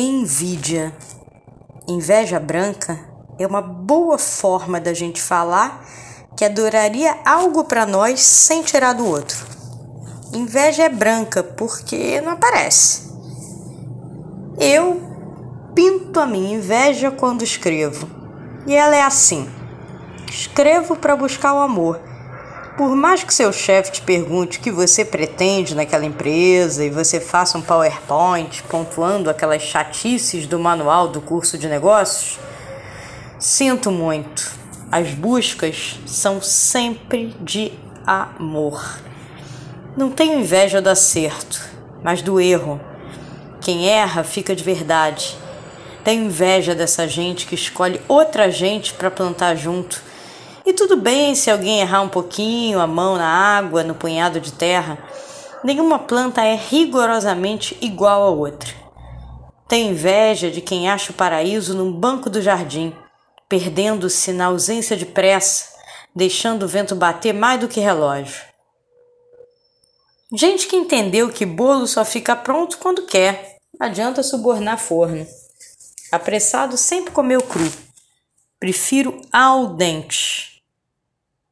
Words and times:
Envidia. 0.00 0.96
Inveja 1.88 2.38
branca 2.38 3.00
é 3.36 3.44
uma 3.44 3.60
boa 3.60 4.16
forma 4.16 4.80
da 4.80 4.94
gente 4.94 5.20
falar 5.20 5.84
que 6.36 6.44
adoraria 6.44 7.18
algo 7.24 7.64
para 7.64 7.84
nós 7.84 8.20
sem 8.20 8.62
tirar 8.62 8.92
do 8.92 9.04
outro. 9.04 9.44
Inveja 10.32 10.84
é 10.84 10.88
branca 10.88 11.42
porque 11.42 12.20
não 12.20 12.30
aparece. 12.30 13.12
Eu 14.60 15.02
pinto 15.74 16.20
a 16.20 16.26
minha 16.26 16.58
inveja 16.58 17.10
quando 17.10 17.42
escrevo. 17.42 18.08
E 18.68 18.76
ela 18.76 18.94
é 18.94 19.02
assim: 19.02 19.50
escrevo 20.30 20.94
para 20.94 21.16
buscar 21.16 21.54
o 21.54 21.58
amor 21.58 21.98
por 22.78 22.94
mais 22.94 23.24
que 23.24 23.34
seu 23.34 23.52
chefe 23.52 23.90
te 23.90 24.02
pergunte 24.02 24.58
o 24.58 24.60
que 24.60 24.70
você 24.70 25.04
pretende 25.04 25.74
naquela 25.74 26.06
empresa 26.06 26.84
e 26.84 26.90
você 26.90 27.18
faça 27.18 27.58
um 27.58 27.60
PowerPoint 27.60 28.62
pontuando 28.62 29.28
aquelas 29.28 29.62
chatices 29.62 30.46
do 30.46 30.60
manual 30.60 31.08
do 31.08 31.20
curso 31.20 31.58
de 31.58 31.66
negócios, 31.66 32.38
sinto 33.36 33.90
muito. 33.90 34.56
As 34.92 35.10
buscas 35.10 35.98
são 36.06 36.40
sempre 36.40 37.34
de 37.40 37.72
amor. 38.06 39.00
Não 39.96 40.08
tenho 40.08 40.38
inveja 40.38 40.80
do 40.80 40.88
acerto, 40.88 41.60
mas 42.00 42.22
do 42.22 42.40
erro. 42.40 42.80
Quem 43.60 43.88
erra 43.88 44.22
fica 44.22 44.54
de 44.54 44.62
verdade. 44.62 45.36
Tenho 46.04 46.26
inveja 46.26 46.76
dessa 46.76 47.08
gente 47.08 47.44
que 47.44 47.56
escolhe 47.56 48.00
outra 48.06 48.52
gente 48.52 48.94
para 48.94 49.10
plantar 49.10 49.56
junto 49.56 50.06
e 50.68 50.74
tudo 50.74 50.98
bem 50.98 51.34
se 51.34 51.50
alguém 51.50 51.80
errar 51.80 52.02
um 52.02 52.10
pouquinho 52.10 52.78
a 52.78 52.86
mão 52.86 53.16
na 53.16 53.26
água, 53.26 53.82
no 53.82 53.94
punhado 53.94 54.38
de 54.38 54.52
terra. 54.52 54.98
Nenhuma 55.64 55.98
planta 55.98 56.44
é 56.44 56.54
rigorosamente 56.54 57.74
igual 57.80 58.22
a 58.22 58.30
outra. 58.30 58.70
Tenho 59.66 59.92
inveja 59.92 60.50
de 60.50 60.60
quem 60.60 60.90
acha 60.90 61.10
o 61.10 61.14
paraíso 61.14 61.74
num 61.74 61.90
banco 61.90 62.28
do 62.28 62.42
jardim, 62.42 62.94
perdendo-se 63.48 64.30
na 64.30 64.46
ausência 64.46 64.94
de 64.94 65.06
pressa, 65.06 65.74
deixando 66.14 66.64
o 66.64 66.68
vento 66.68 66.94
bater 66.94 67.32
mais 67.32 67.58
do 67.58 67.66
que 67.66 67.80
relógio. 67.80 68.42
Gente 70.34 70.66
que 70.66 70.76
entendeu 70.76 71.32
que 71.32 71.46
bolo 71.46 71.86
só 71.86 72.04
fica 72.04 72.36
pronto 72.36 72.76
quando 72.76 73.06
quer. 73.06 73.56
Adianta 73.80 74.22
subornar 74.22 74.78
forno. 74.78 75.26
Apressado 76.12 76.76
sempre 76.76 77.10
comeu 77.10 77.40
cru. 77.40 77.72
Prefiro 78.60 79.18
al 79.32 79.68
dente. 79.68 80.57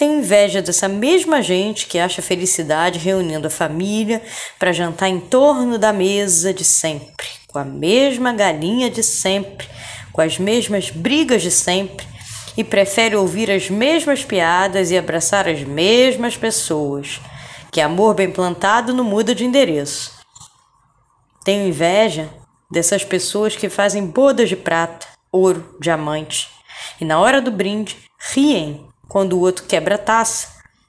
Tenho 0.00 0.20
inveja 0.20 0.62
dessa 0.62 0.88
mesma 0.88 1.42
gente 1.42 1.86
que 1.86 1.98
acha 1.98 2.22
felicidade 2.22 2.98
reunindo 2.98 3.48
a 3.48 3.50
família 3.50 4.22
para 4.58 4.72
jantar 4.72 5.10
em 5.10 5.20
torno 5.20 5.76
da 5.76 5.92
mesa 5.92 6.54
de 6.54 6.64
sempre, 6.64 7.26
com 7.46 7.58
a 7.58 7.66
mesma 7.66 8.32
galinha 8.32 8.88
de 8.88 9.02
sempre, 9.02 9.68
com 10.10 10.22
as 10.22 10.38
mesmas 10.38 10.88
brigas 10.88 11.42
de 11.42 11.50
sempre 11.50 12.06
e 12.56 12.64
prefere 12.64 13.14
ouvir 13.14 13.50
as 13.50 13.68
mesmas 13.68 14.24
piadas 14.24 14.90
e 14.90 14.96
abraçar 14.96 15.46
as 15.46 15.60
mesmas 15.64 16.34
pessoas, 16.34 17.20
que 17.70 17.78
amor 17.78 18.14
bem 18.14 18.30
plantado 18.30 18.94
não 18.94 19.04
muda 19.04 19.34
de 19.34 19.44
endereço. 19.44 20.12
Tenho 21.44 21.68
inveja 21.68 22.30
dessas 22.70 23.04
pessoas 23.04 23.54
que 23.54 23.68
fazem 23.68 24.06
bodas 24.06 24.48
de 24.48 24.56
prata, 24.56 25.06
ouro, 25.30 25.76
diamante 25.78 26.48
e 26.98 27.04
na 27.04 27.20
hora 27.20 27.42
do 27.42 27.50
brinde 27.50 27.98
riem 28.32 28.89
quando 29.10 29.32
o 29.32 29.40
outro 29.40 29.66
quebra 29.66 29.96
a 29.96 29.98
taça, 29.98 30.46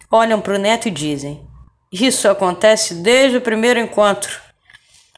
olham 0.10 0.40
para 0.40 0.54
o 0.54 0.60
neto 0.60 0.88
e 0.88 0.92
dizem: 0.92 1.46
Isso 1.92 2.30
acontece 2.30 2.94
desde 2.94 3.38
o 3.38 3.42
primeiro 3.42 3.80
encontro. 3.80 4.40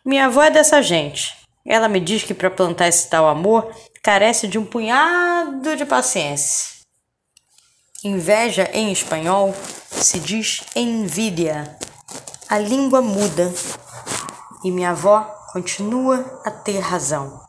Minha 0.06 0.28
avó 0.28 0.42
é 0.42 0.50
dessa 0.50 0.82
gente. 0.82 1.36
Ela 1.66 1.90
me 1.90 2.00
diz 2.00 2.24
que 2.24 2.34
para 2.34 2.50
plantar 2.50 2.88
esse 2.88 3.10
tal 3.10 3.28
amor 3.28 3.70
carece 4.02 4.48
de 4.48 4.58
um 4.58 4.66
punhado 4.66 5.76
de 5.76 5.86
paciência. 5.86 6.74
Inveja 8.06 8.70
em 8.74 8.92
espanhol 8.92 9.54
se 9.92 10.20
diz 10.20 10.62
envidia. 10.74 11.78
A 12.48 12.58
língua 12.58 13.02
muda 13.02 13.54
e 14.64 14.72
minha 14.72 14.92
avó 14.92 15.24
continua 15.52 16.42
a 16.46 16.52
ter 16.52 16.80
razão. 16.80 17.44